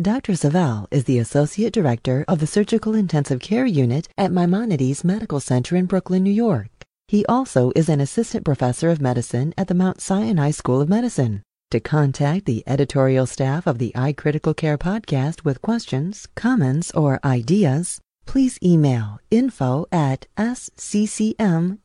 [0.00, 0.36] Dr.
[0.36, 5.74] Savel is the Associate Director of the Surgical Intensive Care Unit at Maimonides Medical Center
[5.74, 6.68] in Brooklyn, New York.
[7.08, 11.42] He also is an Assistant Professor of Medicine at the Mount Sinai School of Medicine.
[11.72, 18.00] To contact the editorial staff of the iCritical Care podcast with questions, comments, or ideas,
[18.24, 21.82] please email info at sccm.org.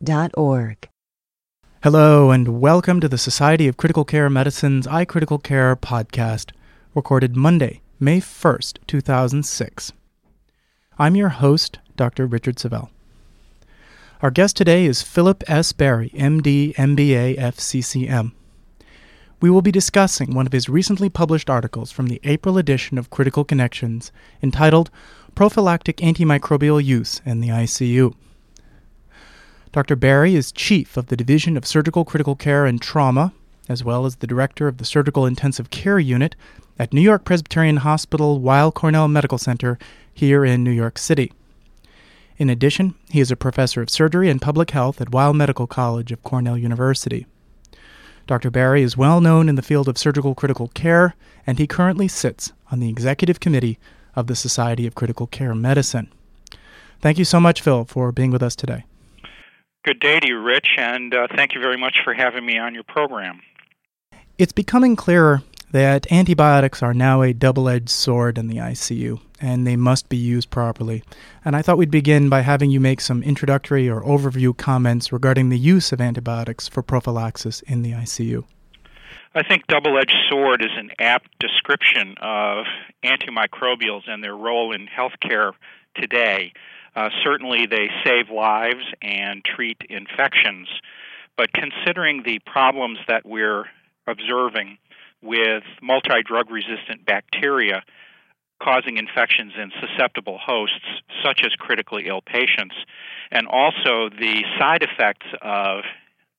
[1.81, 6.51] Hello, and welcome to the Society of Critical Care Medicine's iCritical Care podcast,
[6.93, 9.93] recorded Monday, May 1st, 2006.
[10.99, 12.25] I'm your host, Dr.
[12.25, 12.89] Richard Savel.
[14.21, 15.71] Our guest today is Philip S.
[15.71, 18.33] Barie, MD, MBA, FCCM.
[19.39, 23.09] We will be discussing one of his recently published articles from the April edition of
[23.09, 24.91] Critical Connections entitled
[25.33, 28.13] Prophylactic Antimicrobial Use in the ICU.
[29.71, 29.95] Dr.
[29.95, 33.31] Barie is Chief of the Division of Surgical Critical Care and Trauma,
[33.69, 36.35] as well as the Director of the Surgical Intensive Care Unit
[36.77, 39.77] at New York Presbyterian Hospital Weill Cornell Medical Center
[40.13, 41.31] here in New York City.
[42.37, 46.11] In addition, he is a professor of surgery and public health at Weill Medical College
[46.11, 47.27] of Cornell University.
[48.25, 48.49] Dr.
[48.49, 52.53] Barie is well known in the field of surgical critical care, and he currently sits
[52.71, 53.77] on the executive committee
[54.15, 56.11] of the Society of Critical Care Medicine.
[57.01, 58.85] Thank you so much, Phil, for being with us today.
[59.83, 62.73] Good day to you, Rich, and uh, thank you very much for having me on
[62.73, 63.41] your program.
[64.37, 65.41] It's becoming clearer
[65.73, 70.15] that antibiotics are now a double edged sword in the ICU, and they must be
[70.15, 71.03] used properly.
[71.43, 75.49] And I thought we'd begin by having you make some introductory or overview comments regarding
[75.49, 78.45] the use of antibiotics for prophylaxis in the ICU.
[79.33, 82.65] I think double edged sword is an apt description of
[83.03, 85.53] antimicrobials and their role in healthcare
[85.95, 86.53] today.
[86.95, 90.67] Uh, certainly, they save lives and treat infections,
[91.35, 93.65] but considering the problems that we're
[94.07, 94.77] observing
[95.23, 97.83] with multi drug resistant bacteria
[98.61, 100.85] causing infections in susceptible hosts,
[101.23, 102.75] such as critically ill patients,
[103.31, 105.83] and also the side effects of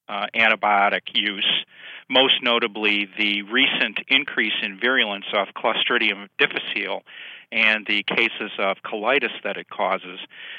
[0.08, 1.64] uh, antibiotic use,
[2.08, 7.02] most notably the recent increase in virulence of Clostridium difficile
[7.52, 10.18] and the cases of colitis that it causes,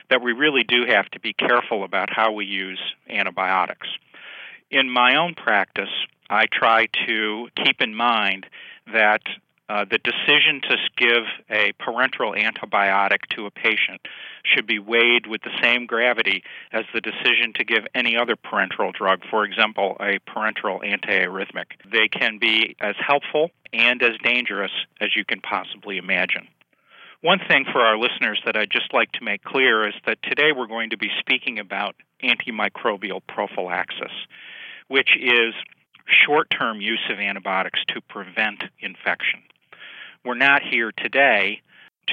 [0.09, 3.88] that we really do have to be careful about how we use antibiotics.
[4.72, 5.90] In my own practice,
[6.30, 8.47] I try to keep in mind
[8.91, 9.22] that
[9.68, 14.02] uh, the decision to give a parenteral antibiotic to a patient
[14.44, 18.94] should be weighed with the same gravity as the decision to give any other parenteral
[18.94, 21.66] drug, for example, a parenteral antiarrhythmic.
[21.91, 24.72] They can be as helpful and as dangerous
[25.02, 26.47] as you can possibly imagine.
[27.22, 30.52] One thing for our listeners that I'd just like to make clear is that today
[30.56, 34.14] we're going to be speaking about antimicrobial prophylaxis,
[34.90, 35.56] which is
[36.26, 39.42] short term use of antibiotics to prevent infection.
[40.24, 41.62] We're not here today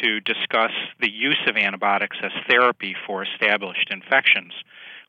[0.02, 4.52] to discuss the use of antibiotics as therapy for established infections,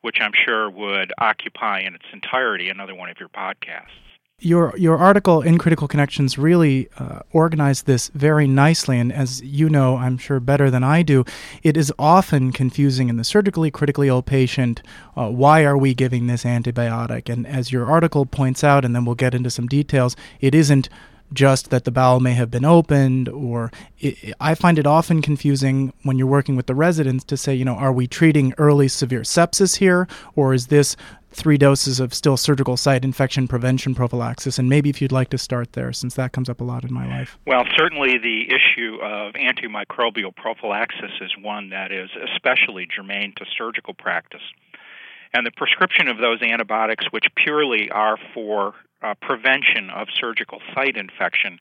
[0.02, 4.03] which I'm sure would occupy in its entirety another one of your podcasts.
[4.40, 9.70] Your your article in Critical Connections really uh, organized this very nicely, and as you
[9.70, 11.24] know, I'm sure better than I do,
[11.62, 14.82] it is often confusing in the surgically critically ill patient.
[15.16, 17.32] Uh, why are we giving this antibiotic?
[17.32, 20.88] And as your article points out, and then we'll get into some details, it isn't
[21.32, 25.92] just that the bowel may have been opened, or it, I find it often confusing
[26.02, 29.22] when you're working with the residents to say, you know, are we treating early severe
[29.22, 30.96] sepsis here, or is this
[31.34, 34.58] three doses of still surgical site infection prevention prophylaxis.
[34.58, 36.92] And maybe if you'd like to start there, since that comes up a lot in
[36.92, 37.38] my life.
[37.46, 43.94] Well, certainly the issue of antimicrobial prophylaxis is one that is especially germane to surgical
[43.94, 44.42] practice.
[45.32, 50.96] And the prescription of those antibiotics, which purely are for uh, prevention of surgical site
[50.96, 51.58] infection,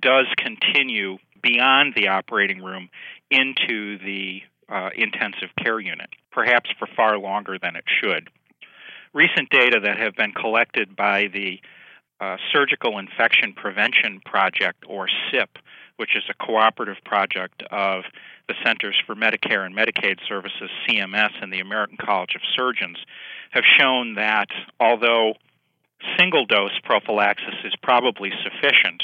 [0.00, 2.88] does continue beyond the operating room
[3.30, 8.30] into the uh, intensive care unit, perhaps for far longer than it should
[9.12, 11.60] recent data that have been collected by the
[12.20, 15.58] uh, Surgical Infection Prevention Project, or CIP,
[15.96, 18.04] which is a cooperative project of
[18.46, 22.98] the Centers for Medicare and Medicaid Services, CMS, and the American College of Surgeons,
[23.50, 24.48] have shown that
[24.78, 25.34] although
[26.18, 29.02] single dose prophylaxis is probably sufficient,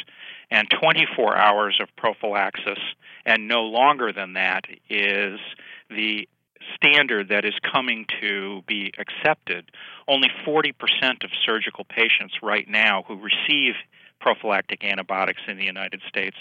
[0.50, 2.78] and 24 hours of prophylaxis
[3.24, 5.40] and no longer than that is
[5.90, 6.28] the
[6.74, 9.70] standard that is coming to be accepted,
[10.08, 10.72] only 40%
[11.24, 13.74] of surgical patients right now who receive
[14.20, 16.36] prophylactic antibiotics in the United States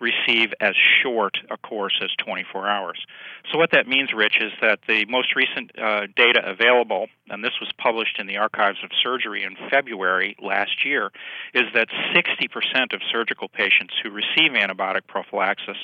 [0.00, 3.06] receive as short a course as 24 hours.
[3.50, 7.58] So, what that means, Rich, is that the most recent uh, data available, and this
[7.60, 11.10] was published in the Archives of Surgery in February last year,
[11.54, 15.76] is that 60% of surgical patients who receive antibiotic prophylaxis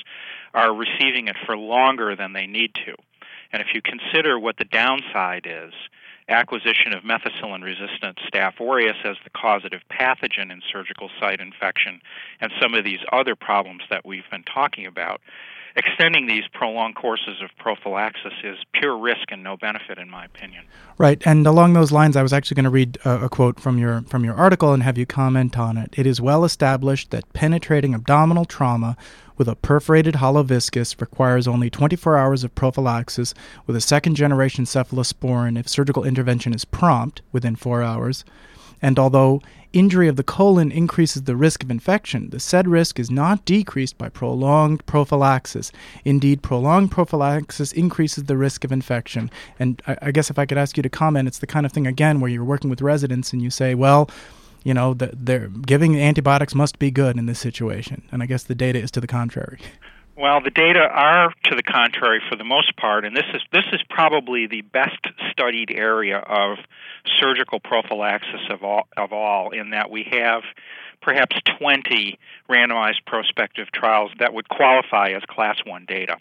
[0.53, 2.95] are receiving it for longer than they need to.
[3.51, 5.73] And if you consider what the downside is,
[6.29, 12.01] acquisition of methicillin resistant Staph aureus as the causative pathogen in surgical site infection,
[12.41, 15.21] and some of these other problems that we've been talking about,
[15.77, 20.65] extending these prolonged courses of prophylaxis is pure risk and no benefit, in my opinion.
[20.97, 23.77] Right, and along those lines, I was actually going to read a, a, quote from
[23.77, 25.93] your from your article and have you comment on it.
[25.95, 28.97] It is well established that penetrating abdominal trauma
[29.37, 33.35] with a perforated hollow viscus requires only 24 hours of prophylaxis
[33.67, 38.25] with a second generation cephalosporin if surgical intervention is prompt within four hours.
[38.81, 39.41] And although
[39.73, 43.97] injury of the colon increases the risk of infection, the said risk is not decreased
[43.97, 45.71] by prolonged prophylaxis.
[46.05, 49.29] Indeed, prolonged prophylaxis increases the risk of infection.
[49.59, 51.71] And I, I, guess if I could ask you to comment, it's the kind of
[51.71, 54.09] thing, again, where you're working with residents and you say, well,
[54.63, 58.03] you know, the, they're giving antibiotics must be good in this situation.
[58.11, 59.59] And I guess the data is to the contrary.
[60.17, 63.65] Well, the data are to the contrary for the most part, and this is this
[63.71, 66.57] is probably the best studied area of
[67.21, 70.41] surgical prophylaxis of all, of all in that we have
[71.03, 72.17] perhaps 20
[72.49, 76.17] randomized prospective trials that would qualify as class 1 data.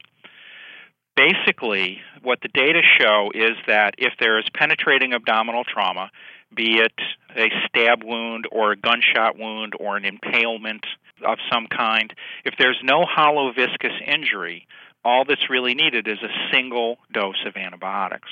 [1.16, 6.10] Basically, what the data show is that if there is penetrating abdominal trauma,
[6.54, 6.92] be it
[7.34, 10.84] a stab wound or a gunshot wound or an impalement
[11.24, 12.12] of some kind,
[12.44, 14.66] if there's no hollow viscus injury,
[15.04, 18.28] all that's really needed is a single dose of antibiotics.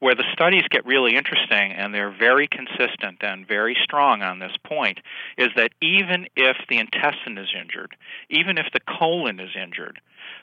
[0.00, 4.56] Where the studies get really interesting and they're very consistent and very strong on this
[4.64, 4.98] point
[5.36, 7.96] is that even if the intestine is injured,
[8.30, 10.00] even if the colon is injured,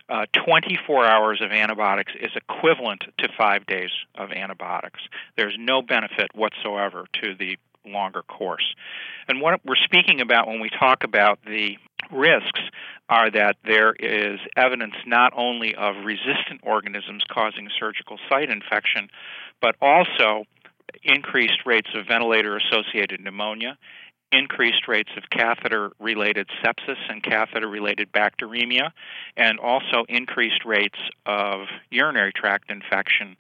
[0.10, 5.00] uh, 24 hours of antibiotics is equivalent to five days of antibiotics.
[5.38, 8.76] There's no benefit whatsoever to the longer course.
[9.28, 11.78] And what we're speaking about when we talk about the
[12.12, 12.62] risks
[13.10, 19.10] are that there is evidence not only of resistant organisms causing surgical site infection,
[19.62, 20.46] but also
[21.04, 23.78] increased rates of ventilator associated pneumonia,
[24.32, 28.92] increased rates of catheter related sepsis and catheter related bacteremia,
[29.38, 33.36] and also increased rates of urinary tract infection,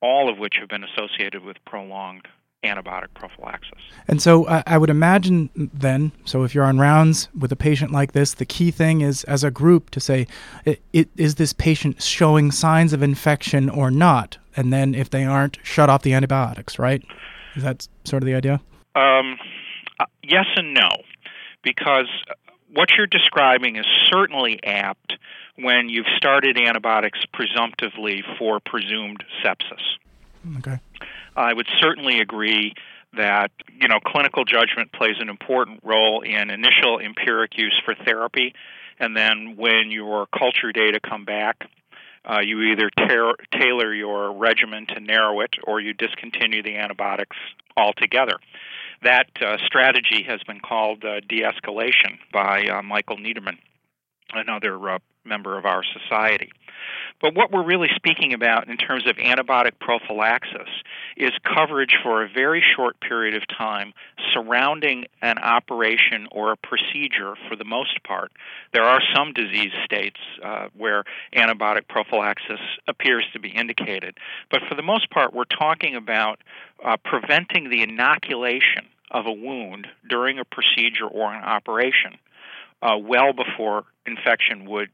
[0.00, 2.28] all of which have been associated with prolonged
[2.64, 3.78] antibiotic prophylaxis.
[4.08, 7.92] And so uh, I would imagine then, so if you're on rounds with a patient
[7.92, 10.26] like this, the key thing is as a group to say,
[10.64, 14.38] it, it, is this patient showing signs of infection or not?
[14.56, 17.02] And then if they aren't, shut off the antibiotics, right?
[17.54, 18.60] Is that sort of the idea?
[18.96, 19.38] Um,
[20.00, 20.88] uh, yes and no,
[21.62, 22.08] because
[22.72, 25.14] what you're describing is certainly apt
[25.56, 30.58] when you've started antibiotics presumptively for presumed sepsis.
[30.58, 30.78] Okay.
[31.38, 32.74] I would certainly agree
[33.16, 33.50] that
[33.80, 38.54] you know clinical judgment plays an important role in initial empiric use for therapy,
[38.98, 41.68] and then when your culture data come back,
[42.24, 47.36] uh, you either tar- tailor your regimen to narrow it or you discontinue the antibiotics
[47.76, 48.38] altogether.
[49.04, 53.58] That uh, strategy has been called uh, de escalation by uh, Michael Niederman,
[54.32, 56.50] another uh, member of our society.
[57.20, 60.68] But what we're really speaking about in terms of antibiotic prophylaxis
[61.16, 63.92] is coverage for a very short period of time
[64.32, 68.32] surrounding an operation or a procedure for the most part.
[68.72, 71.04] There are some disease states uh, where
[71.34, 74.16] antibiotic prophylaxis appears to be indicated,
[74.50, 76.38] but for the most part, we're talking about
[76.84, 82.18] uh, preventing the inoculation of a wound during a procedure or an operation
[82.82, 84.90] uh, well before infection would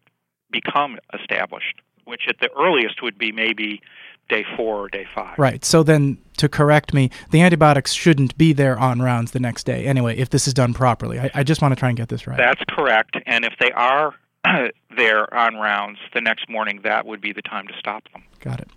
[0.51, 3.81] become established which at the earliest would be maybe
[4.29, 5.39] day four or day five.
[5.39, 5.65] Right.
[5.65, 9.87] So then, to correct me, the antibiotics shouldn't be there on rounds the next day
[9.87, 11.19] anyway, if this is done properly.
[11.19, 12.39] I, I just want to try and get this right.
[12.39, 13.17] That's correct.
[13.27, 14.15] And if they are
[14.97, 18.23] there on rounds the next morning, that would be the time to stop them.
[18.45, 18.69] Got it.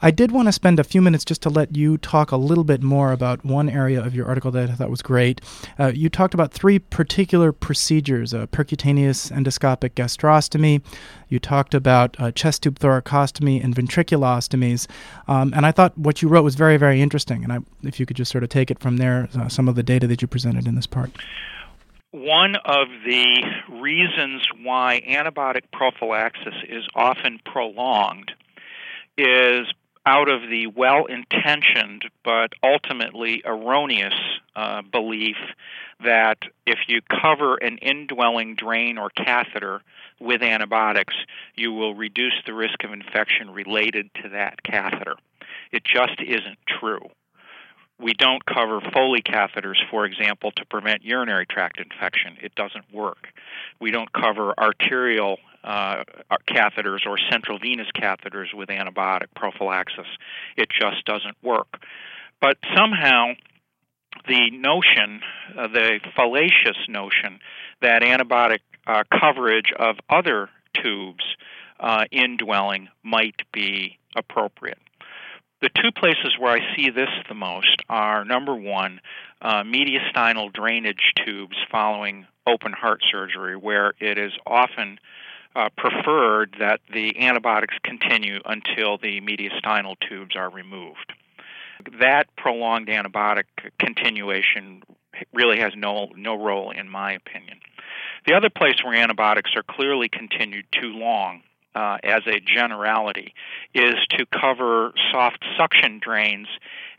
[0.00, 2.64] I did want to spend a few minutes just to let you talk a little
[2.64, 5.40] bit more about one area of your article that I thought was great.
[5.78, 10.82] Uh, you talked about three particular procedures uh, percutaneous endoscopic gastrostomy,
[11.28, 14.88] you talked about uh, chest tube thoracostomy and ventriculostomies.
[15.28, 17.44] Um, and I thought what you wrote was very, very interesting.
[17.44, 19.76] And I, if you could just sort of take it from there, uh, some of
[19.76, 21.12] the data that you presented in this part.
[22.10, 23.36] One of the
[23.70, 28.32] reasons why antibiotic prophylaxis is often prolonged
[29.16, 29.66] is
[30.04, 34.14] out of the well intentioned but ultimately erroneous
[34.56, 35.36] uh, belief
[36.04, 39.80] that if you cover an indwelling drain or catheter
[40.20, 41.14] with antibiotics,
[41.54, 45.16] you will reduce the risk of infection related to that catheter.
[45.70, 47.08] It just isn't true.
[47.98, 52.36] We don't cover Foley catheters, for example, to prevent urinary tract infection.
[52.42, 53.28] It doesn't work.
[53.80, 56.04] We don't cover arterial uh,
[56.48, 60.06] catheters or central venous catheters with antibiotic prophylaxis.
[60.56, 61.82] It just doesn't work.
[62.40, 63.34] But somehow,
[64.26, 65.20] the notion,
[65.56, 67.38] uh, the fallacious notion,
[67.80, 70.48] that antibiotic uh, coverage of other
[70.82, 71.24] tubes
[71.78, 74.78] uh, indwelling might be appropriate.
[75.60, 79.00] The two places where I see this the most are number one,
[79.40, 84.98] uh, mediastinal drainage tubes following open heart surgery, where it is often
[85.54, 91.12] uh, preferred that the antibiotics continue until the mediastinal tubes are removed.
[92.00, 93.44] That prolonged antibiotic
[93.78, 94.82] continuation
[95.32, 97.58] really has no no role in my opinion.
[98.26, 101.42] The other place where antibiotics are clearly continued too long
[101.74, 103.34] uh, as a generality
[103.74, 106.46] is to cover soft suction drains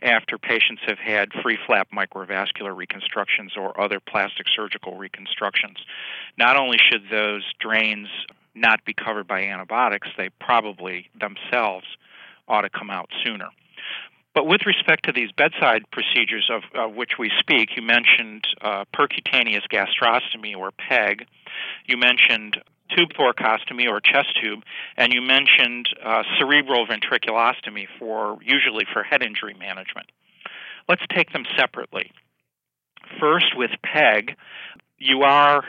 [0.02, 5.78] after patients have had free flap microvascular reconstructions or other plastic surgical reconstructions.
[6.38, 8.10] Not only should those drains
[8.56, 11.86] not be covered by antibiotics, they probably themselves
[12.48, 13.50] ought to come out sooner.
[14.34, 18.86] But with respect to these bedside procedures of, of which we speak, you mentioned uh,
[18.94, 21.28] percutaneous gastrostomy or PEG.
[21.86, 22.58] You mentioned
[22.96, 24.64] tube thoracostomy or chest tube,
[24.98, 30.08] and you mentioned uh, cerebral ventriculostomy for usually for head injury management.
[30.90, 32.12] Let's take them separately.
[33.20, 34.36] First, with PEG,
[34.98, 35.64] you are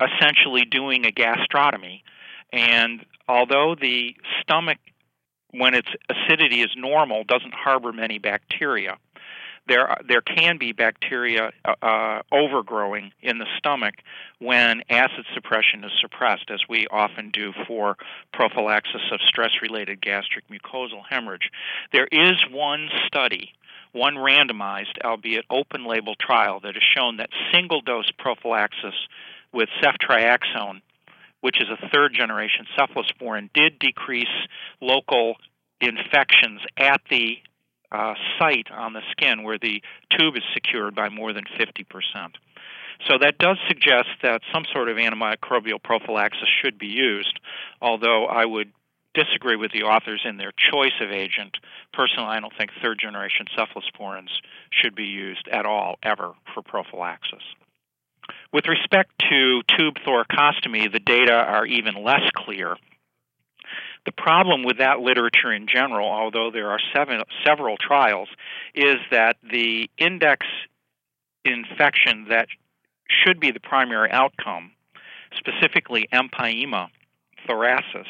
[0.00, 2.02] essentially doing a gastrotomy,
[2.52, 4.78] and although the stomach
[5.52, 8.98] when its acidity is normal, doesn't harbor many bacteria.
[9.66, 13.94] There, there can be bacteria uh, uh, overgrowing in the stomach
[14.38, 17.96] when acid suppression is suppressed, as we often do for
[18.32, 21.50] prophylaxis of stress related gastric mucosal hemorrhage.
[21.92, 23.52] There is one study
[23.92, 28.94] one randomized, albeit open label trial that has shown that single dose prophylaxis
[29.52, 30.80] with ceftriaxone
[31.40, 34.26] which is a third generation cephalosporin, did decrease
[34.80, 35.36] local
[35.80, 37.38] infections at the
[37.90, 39.82] uh, site on the skin where the
[40.18, 41.84] tube is secured by more than 50%.
[43.06, 47.38] So that does suggest that some sort of antimicrobial prophylaxis should be used,
[47.80, 48.72] although I would
[49.14, 51.56] disagree with the authors in their choice of agent.
[51.92, 54.30] Personally, I don't think third generation cephalosporins
[54.70, 57.42] should be used at all, ever, for prophylaxis.
[58.52, 62.76] With respect to tube thoracostomy, the data are even less clear.
[64.06, 68.28] The problem with that literature in general, although there are seven, several trials,
[68.74, 70.46] is that the index
[71.44, 72.48] infection that
[73.08, 74.72] should be the primary outcome,
[75.36, 76.88] specifically empyema
[77.46, 78.06] thoracis,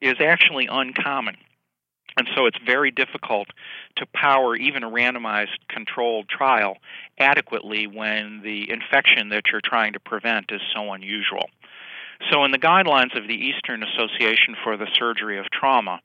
[0.00, 1.36] is actually uncommon.
[2.18, 3.46] And so it's very difficult
[3.96, 6.78] to power even a randomized controlled trial
[7.16, 11.48] adequately when the infection that you're trying to prevent is so unusual.
[12.32, 16.00] So, in the guidelines of the Eastern Association for the Surgery of Trauma,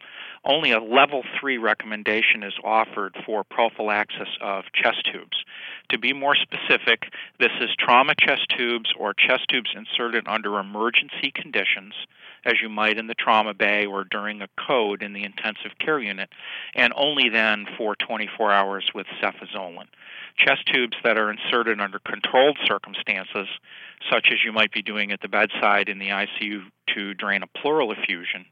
[0.46, 5.44] only a level 3 recommendation is offered for prophylaxis of chest tubes.
[5.90, 11.32] To be more specific, this is trauma chest tubes or chest tubes inserted under emergency
[11.34, 11.96] conditions
[12.46, 16.00] as you might in the trauma bay or during a code in the intensive care
[16.00, 16.30] unit,
[16.76, 19.88] and only then for 24 hours with cefazolin.
[20.38, 23.48] Chest tubes that are inserted under controlled circumstances,
[24.12, 26.64] such as you might be doing at the bedside in the ICU
[26.96, 28.46] to drain a pleural effusion,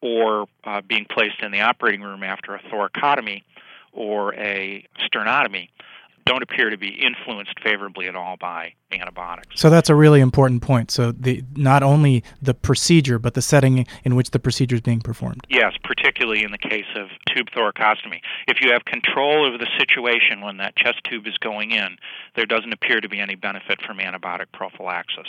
[0.00, 3.42] or uh, being placed in the operating room after a thoracotomy
[3.92, 5.68] or a sternotomy,
[6.26, 9.58] don't appear to be influenced favorably at all by antibiotics.
[9.58, 10.90] So that's a really important point.
[10.90, 15.00] So the not only the procedure, but the setting in which the procedure is being
[15.00, 15.46] performed.
[15.48, 18.20] Yes, particularly in the case of tube thoracostomy.
[18.48, 21.96] If you have control over the situation when that chest tube is going in,
[22.34, 25.28] there doesn't appear to be any benefit from antibiotic prophylaxis.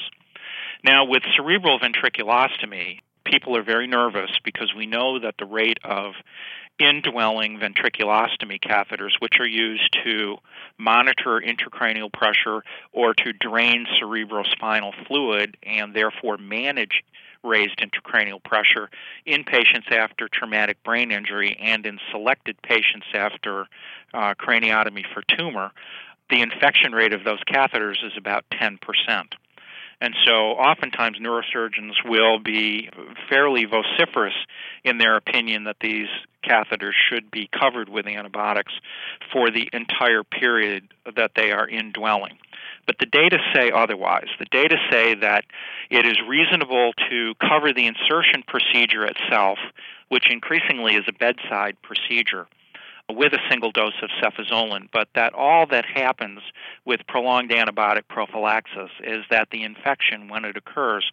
[0.83, 6.13] Now, with cerebral ventriculostomy, people are very nervous because we know that the rate of
[6.79, 10.37] indwelling ventriculostomy catheters, which are used to
[10.77, 17.03] monitor intracranial pressure or to drain cerebrospinal fluid and therefore manage
[17.43, 18.89] raised intracranial pressure
[19.25, 23.67] in patients after traumatic brain injury and in selected patients after
[24.13, 25.71] uh, craniotomy for tumor,
[26.29, 28.77] the infection rate of those catheters is about 10%.
[29.99, 32.89] And so, oftentimes, neurosurgeons will be
[33.29, 34.35] fairly vociferous
[34.83, 36.07] in their opinion that these
[36.47, 38.73] catheters should be covered with antibiotics
[39.33, 42.37] for the entire period that they are indwelling.
[42.85, 44.27] But the data say otherwise.
[44.39, 45.45] The data say that
[45.89, 49.57] it is reasonable to cover the insertion procedure itself,
[50.09, 52.47] which increasingly is a bedside procedure,
[53.09, 56.41] with a single dose of cefazolin, but that all that happens
[56.85, 61.09] with prolonged antibiotic prophylaxis is that the infection, when it occurs,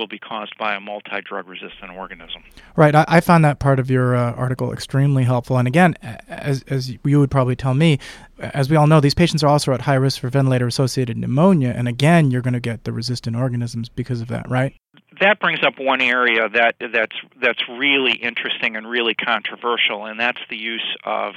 [0.00, 2.42] will be caused by a multi drug resistant organism.
[2.74, 2.94] Right.
[2.94, 5.58] I, I, found that part of your uh, article extremely helpful.
[5.58, 5.94] And again,
[6.26, 7.98] as, as you would probably tell me,
[8.38, 11.74] as we all know, these patients are also at high risk for ventilator associated pneumonia.
[11.76, 14.74] And again, you're going to get the resistant organisms because of that, right?
[15.20, 20.40] That brings up one area that that's that's really interesting and really controversial, and that's
[20.48, 21.34] the use of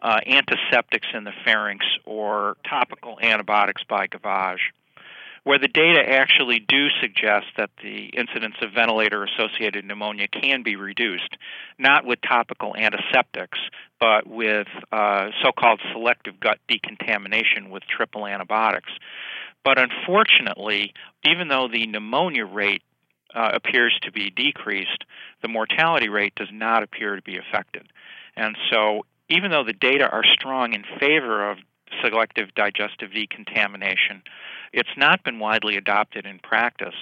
[0.00, 4.60] uh, antiseptics in the pharynx or topical antibiotics by gavage
[5.46, 10.74] where the data actually do suggest that the incidence of ventilator associated pneumonia can be
[10.74, 11.36] reduced,
[11.78, 13.60] not with topical antiseptics,
[14.00, 18.90] but with uh, so called selective gut decontamination with triple antibiotics.
[19.64, 20.92] But unfortunately,
[21.24, 22.82] even though the pneumonia rate
[23.32, 25.04] uh, appears to be decreased,
[25.42, 27.86] the mortality rate does not appear to be affected.
[28.34, 31.58] And so, even though the data are strong in favor of
[32.02, 34.22] selective digestive decontamination,
[34.76, 36.94] it's not been widely adopted in practice,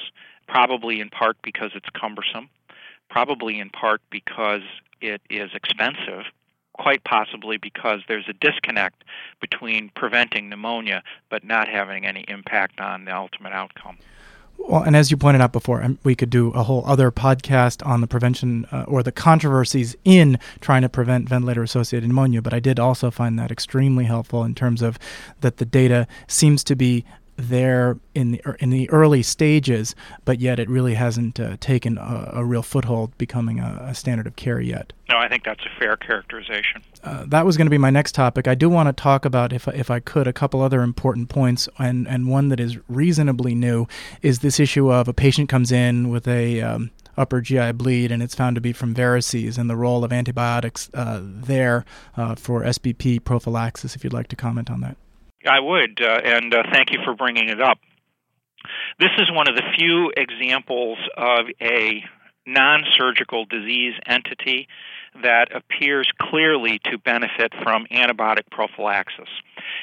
[0.46, 2.48] probably in part because it's cumbersome,
[3.10, 4.62] probably in part because
[5.00, 6.22] it is expensive,
[6.72, 9.02] quite possibly because there's a disconnect
[9.40, 13.98] between preventing pneumonia but not having any impact on the ultimate outcome.
[14.56, 17.84] Well, and as you pointed out before, um, we could do a whole other podcast
[17.84, 22.40] on the prevention uh, or the controversies in trying to prevent ventilator associated pneumonia.
[22.40, 24.96] But I did also find that extremely helpful in terms of
[25.40, 27.04] that the data seems to be
[27.36, 32.30] there in the in the early stages, but yet it really hasn't uh, taken a,
[32.34, 34.92] a, real foothold, becoming a, a, standard of care yet.
[35.08, 36.82] No, I think that's a fair characterization.
[37.02, 38.46] Uh, that was going to be my next topic.
[38.46, 41.68] I do want to talk about, if if I could, a couple other important points,
[41.78, 43.86] and and one that is reasonably new
[44.22, 48.22] is this issue of a patient comes in with a um, upper GI bleed, and
[48.22, 51.84] it's found to be from varices, and the role of antibiotics uh, there
[52.16, 53.96] uh, for SBP prophylaxis.
[53.96, 54.96] If you'd like to comment on that.
[55.46, 57.78] I would, uh, and uh, thank you for bringing it up.
[58.98, 62.04] This is one of the few examples of a
[62.46, 64.68] non surgical disease entity
[65.22, 69.28] that appears clearly to benefit from antibiotic prophylaxis.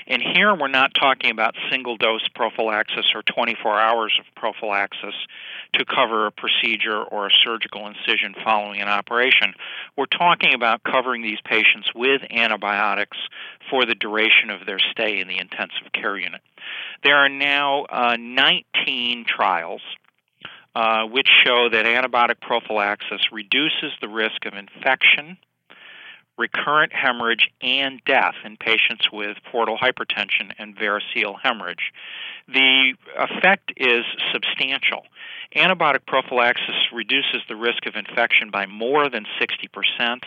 [0.08, 5.16] And here we're not talking about single dose prophylaxis or 24 hours of prophylaxis
[5.74, 9.54] to cover a procedure or a surgical incision following an operation.
[9.98, 13.18] We're talking about covering these patients with antibiotics
[13.70, 16.42] for the duration of their stay in the intensive care unit.
[17.04, 19.82] There are now uh, 19 trials
[20.76, 25.38] uh, which show that antibiotic prophylaxis reduces the risk of infection,
[26.38, 31.92] recurrent hemorrhage, and death in patients with portal hypertension and variceal hemorrhage.
[32.48, 35.04] The effect is substantial.
[35.56, 40.22] Antibiotic prophylaxis reduces the risk of infection by more than 60%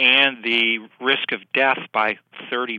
[0.00, 2.18] and the risk of death by
[2.50, 2.78] 30%,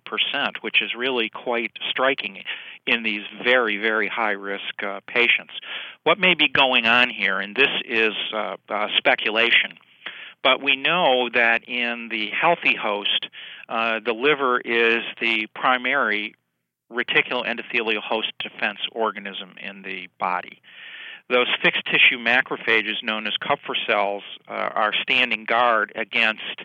[0.61, 2.43] which is really quite striking
[2.87, 5.53] in these very, very high risk uh, patients.
[6.03, 9.77] What may be going on here, and this is uh, uh, speculation,
[10.43, 13.27] but we know that in the healthy host,
[13.69, 16.33] uh, the liver is the primary
[16.91, 20.59] reticuloendothelial host defense organism in the body.
[21.29, 26.61] Those fixed tissue macrophages, known as Kupffer cells, uh, are standing guard against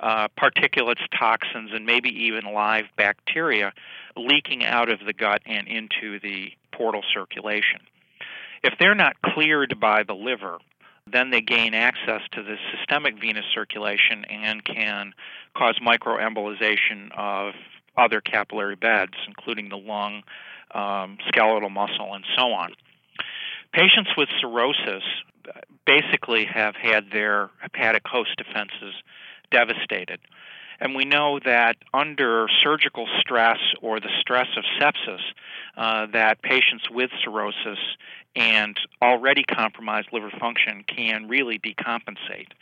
[0.00, 3.72] uh, particulates, toxins, and maybe even live bacteria
[4.16, 7.80] leaking out of the gut and into the portal circulation.
[8.62, 10.58] If they're not cleared by the liver,
[11.10, 15.12] then they gain access to the systemic venous circulation and can
[15.56, 17.54] cause microembolization of
[17.96, 20.22] other capillary beds, including the lung,
[20.72, 22.72] um, skeletal muscle, and so on.
[23.72, 25.02] Patients with cirrhosis
[25.86, 28.94] basically have had their hepatic host defenses
[29.50, 30.20] devastated.
[30.80, 35.20] And we know that under surgical stress or the stress of sepsis,
[35.76, 37.78] uh, that patients with cirrhosis
[38.36, 42.52] and already compromised liver function can really decompensate.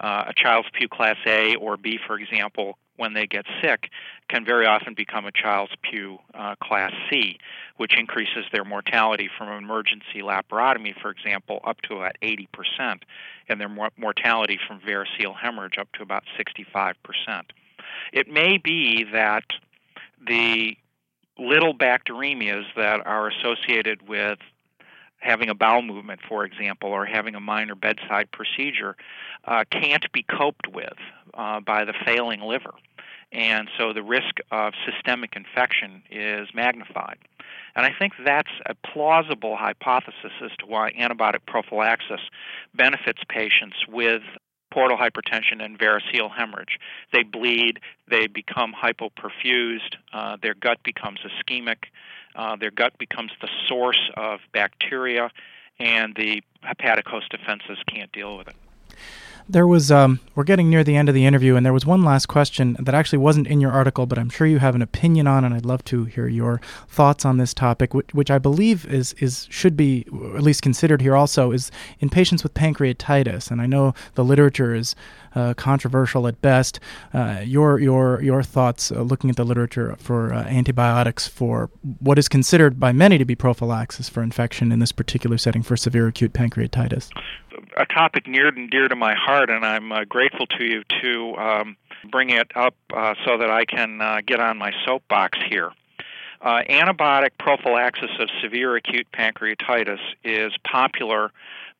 [0.00, 3.90] Uh, a Child-Pugh class A or B, for example, when they get sick,
[4.28, 7.36] can very often become a child's pew uh, class C,
[7.76, 12.46] which increases their mortality from emergency laparotomy, for example, up to about 80%,
[13.48, 16.94] and their mor- mortality from variceal hemorrhage up to about 65%.
[18.12, 19.46] It may be that
[20.24, 20.76] the
[21.36, 24.38] little bacteremias that are associated with
[25.22, 28.96] having a bowel movement, for example, or having a minor bedside procedure,
[29.44, 30.98] uh, can't be coped with
[31.34, 32.74] uh, by the failing liver.
[33.30, 37.18] And so the risk of systemic infection is magnified.
[37.74, 42.20] And I think that's a plausible hypothesis as to why antibiotic prophylaxis
[42.74, 44.22] benefits patients with
[44.72, 46.78] portal hypertension and variceal hemorrhage.
[47.12, 51.84] They bleed, they become hypoperfused, uh, their gut becomes ischemic,
[52.34, 55.30] uh, their gut becomes the source of bacteria,
[55.78, 58.56] and the hepatic host defenses can't deal with it.
[59.48, 62.02] There was, um, we're getting near the end of the interview, and there was one
[62.02, 65.26] last question that actually wasn't in your article, but I'm sure you have an opinion
[65.26, 68.86] on, and I'd love to hear your thoughts on this topic, which, which I believe
[68.86, 71.16] is is should be at least considered here.
[71.16, 74.94] Also, is in patients with pancreatitis, and I know the literature is
[75.34, 76.78] uh, controversial at best.
[77.12, 82.18] Uh, your your your thoughts, uh, looking at the literature for uh, antibiotics for what
[82.18, 86.06] is considered by many to be prophylaxis for infection in this particular setting for severe
[86.06, 87.10] acute pancreatitis
[87.76, 91.36] a topic near and dear to my heart, and I'm uh, grateful to you to
[91.36, 91.76] um,
[92.10, 95.72] bring it up uh, so that I can uh, get on my soapbox here.
[96.40, 101.30] Uh, antibiotic prophylaxis of severe acute pancreatitis is popular,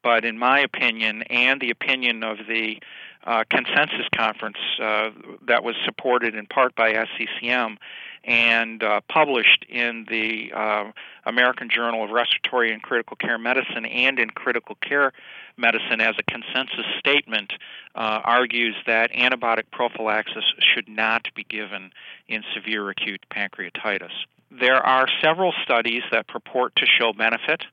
[0.03, 2.81] but in my opinion, and the opinion of the
[3.25, 5.11] uh, consensus conference uh,
[5.47, 7.77] that was supported in part by SCCM
[8.25, 10.93] and uh, published in the uh,
[11.27, 15.13] American Journal of Respiratory and Critical Care Medicine and in Critical Care
[15.57, 17.53] Medicine as a consensus statement,
[17.95, 21.91] uh, argues that antibiotic prophylaxis should not be given
[22.29, 24.13] in severe acute pancreatitis.
[24.51, 27.65] There are several studies that purport to show benefit.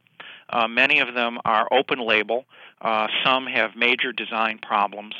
[0.50, 2.46] Uh, many of them are open label.
[2.82, 5.14] Uh, some have major design problems,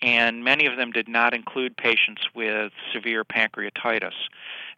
[0.00, 4.14] and many of them did not include patients with severe pancreatitis.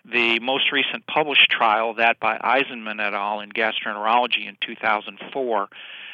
[0.04, 3.40] The most recent published trial, that by Isenmann et al.
[3.40, 5.68] in gastroenterology in 2004,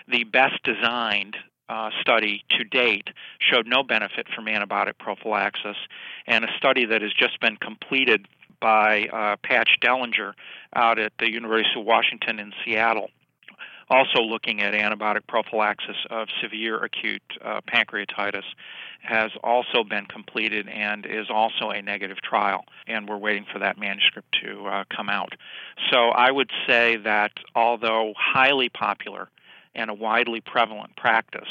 [0.09, 1.37] the best designed
[1.69, 5.77] uh, study to date showed no benefit from antibiotic prophylaxis,
[6.27, 8.27] and a study that has just been completed
[8.61, 10.35] by uh, Patch Dellinger
[10.75, 13.11] out at the University of Washington in Seattle
[13.91, 18.45] also looking at antibiotic prophylaxis of severe acute uh, pancreatitis
[19.03, 23.79] has also been completed and is also a negative trial, and we're waiting for that
[23.79, 25.35] manuscript to uh, come out.
[25.91, 29.29] So I would say that although highly popular
[29.75, 31.49] and a widely prevalent practice,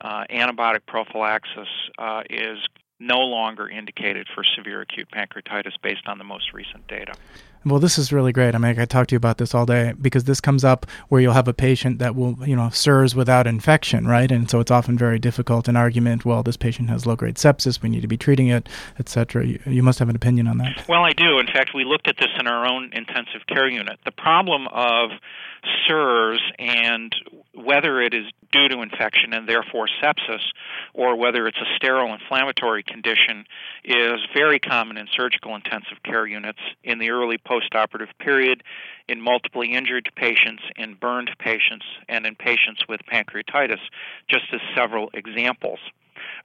[0.00, 1.68] uh, antibiotic prophylaxis
[1.98, 2.58] uh, is
[2.98, 7.12] no longer indicated for severe acute pancreatitis based on the most recent data.
[7.66, 8.54] Well, this is really great.
[8.54, 10.86] I mean, I could talk to you about this all day because this comes up
[11.08, 14.30] where you'll have a patient that will, you know, SIRS without infection, right?
[14.30, 15.66] And so it's often very difficult.
[15.66, 18.68] An argument, well, this patient has low grade sepsis, we need to be treating it,
[19.00, 19.44] etc.
[19.44, 20.84] You, you must have an opinion on that.
[20.88, 21.40] Well, I do.
[21.40, 23.98] In fact, we looked at this in our own intensive care unit.
[24.04, 25.10] The problem of
[25.88, 27.12] SIRS and
[27.56, 30.42] whether it is due to infection and therefore sepsis
[30.94, 33.44] or whether it's a sterile inflammatory condition
[33.84, 38.62] is very common in surgical intensive care units in the early postoperative period
[39.08, 43.80] in multiply injured patients in burned patients and in patients with pancreatitis
[44.28, 45.78] just as several examples.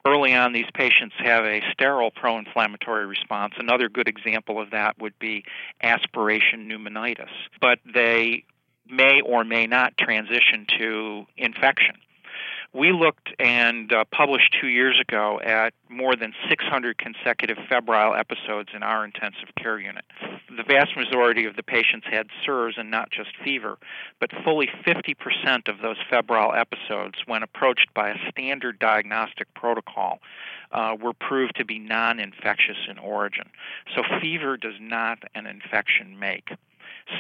[0.06, 3.54] Early on these patients have a sterile pro-inflammatory response.
[3.58, 5.43] Another good example of that would be
[5.82, 7.30] aspiration pneumonitis.
[7.60, 8.45] But they
[8.91, 11.95] may or may not transition to infection.
[12.73, 18.69] We looked and uh, published two years ago at more than 600 consecutive febrile episodes
[18.73, 20.06] in our intensive care unit.
[20.56, 23.77] The vast majority of the patients had SIRS and not just fever,
[24.21, 30.19] but fully 50% of those febrile episodes, when approached by a standard diagnostic protocol,
[30.71, 33.49] uh, were proved to be non infectious in origin.
[33.93, 36.51] So, fever does not an infection make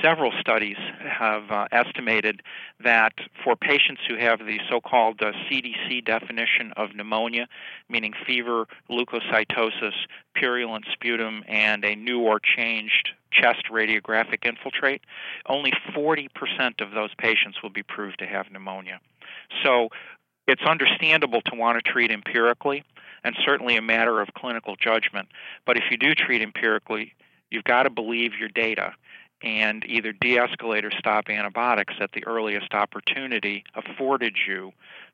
[0.01, 2.41] several studies have uh, estimated
[2.83, 7.47] that for patients who have the so called uh, CDC definition of pneumonia,
[7.89, 9.93] meaning fever, leukocytosis,
[10.35, 15.01] purulent sputum, and a new or changed chest radiographic infiltrate,
[15.47, 16.27] only 40%
[16.81, 18.99] of those patients will be proved to have pneumonia.
[19.63, 19.89] So
[20.47, 22.83] it's understandable to want to treat empirically
[23.23, 25.29] and certainly a matter of clinical judgment.
[25.65, 27.13] But if you do treat empirically,
[27.49, 28.93] you've got to believe your data
[29.43, 34.71] and either de escalate or stop antibiotics at the earliest opportunity afforded you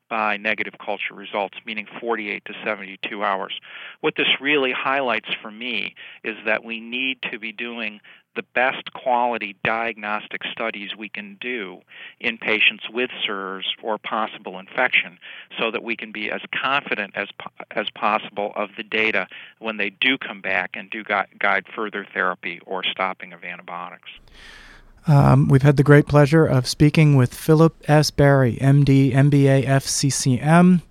[0.08, 3.58] by negative culture results, meaning 48 to 72 hours.
[4.00, 5.94] What this really highlights for me
[6.24, 8.00] is that we need to be doing
[8.38, 11.80] the best quality diagnostic studies we can do
[12.20, 15.18] in patients with SIRS or possible infection
[15.58, 17.28] so that we can be as confident as,
[17.72, 19.26] as possible of the data
[19.58, 24.10] when they do come back and do guide further therapy or stopping of antibiotics.
[25.08, 28.10] Um, we've had the great pleasure of speaking with Philip S.
[28.10, 30.82] Barie, MD, MBA, FCCM.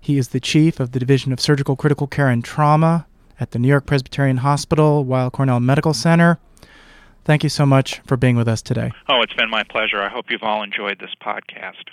[0.00, 3.06] He is the chief of the Division of Surgical Critical Care and Trauma
[3.40, 6.38] at the New York Presbyterian Hospital, Weill Cornell Medical Center.
[7.24, 8.92] Thank you so much for being with us today.
[9.08, 10.00] Oh, it's been my pleasure.
[10.00, 11.88] I hope you've all enjoyed this podcast.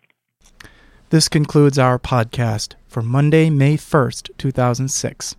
[1.10, 5.36] This concludes our podcast for Monday, May 1st, 2006.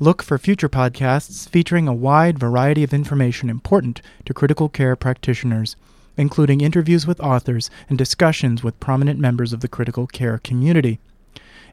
[0.00, 5.76] Look for future podcasts featuring a wide variety of information important to critical care practitioners,
[6.16, 10.98] including interviews with authors and discussions with prominent members of the critical care community.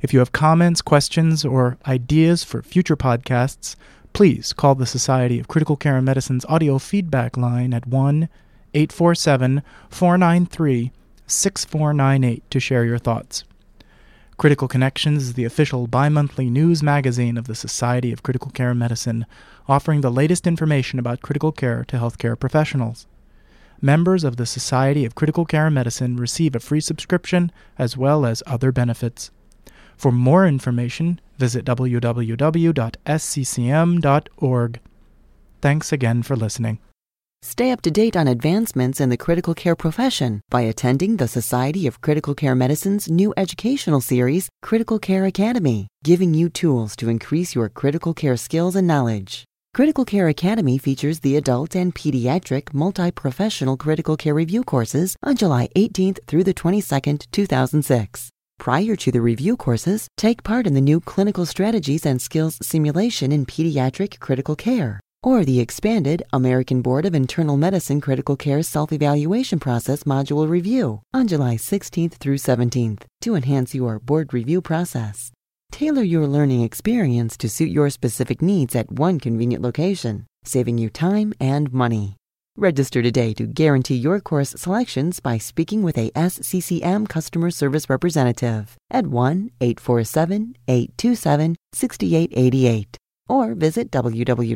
[0.03, 3.75] If you have comments, questions, or ideas for future podcasts,
[4.13, 8.29] please call the Society of Critical Care and Medicine's audio feedback line at 1
[8.75, 10.91] 847 493
[11.25, 13.45] 6498 to share your thoughts.
[14.41, 18.73] Critical Connections is the official bi monthly news magazine of the Society of Critical Care
[18.73, 19.27] Medicine,
[19.69, 23.06] offering the latest information about critical care to healthcare professionals.
[23.82, 28.41] Members of the Society of Critical Care Medicine receive a free subscription as well as
[28.47, 29.30] other benefits.
[29.95, 32.80] For more information, visit www.sccm.org.
[35.62, 36.80] Thanks again for listening.
[37.62, 41.86] Stay up to date on advancements in the critical care profession by attending the Society
[41.86, 47.54] of Critical Care Medicine's new educational series, Critical Care Academy, giving you tools to increase
[47.54, 49.43] your critical care skills and knowledge.
[49.73, 55.67] Critical Care Academy features the adult and pediatric multi-professional critical care review courses on July
[55.75, 58.30] 18th through the 22nd, 2006.
[58.60, 63.32] Prior to the review courses, take part in the new Clinical Strategies and Skills Simulation
[63.32, 68.91] in Pediatric Critical Care or the expanded American Board of Internal Medicine Critical Care Self
[68.91, 75.31] Evaluation Process Module Review on July 16th through 17th to enhance your board review process.
[75.71, 80.89] Tailor your learning experience to suit your specific needs at one convenient location, saving you
[80.89, 82.17] time and money.
[82.57, 88.75] Register today to guarantee your course selections by speaking with a SCCM customer service representative
[88.91, 93.00] at 1 847 827 6888
[93.31, 94.51] or visit www.sccm.org.